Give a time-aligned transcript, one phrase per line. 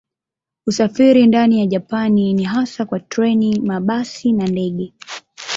[0.67, 4.93] Usafiri ndani ya Japani ni hasa kwa treni, mabasi na ndege.